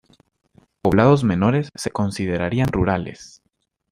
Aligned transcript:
Poblados 0.81 1.23
menores 1.23 1.69
se 1.75 1.91
considerarían 1.91 2.69
rurales. 2.71 3.43